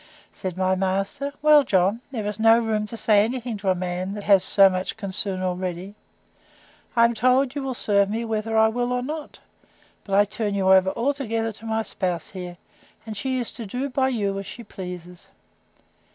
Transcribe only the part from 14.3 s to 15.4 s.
as she pleases.